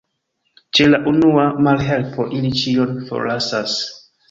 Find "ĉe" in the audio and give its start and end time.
0.77-0.87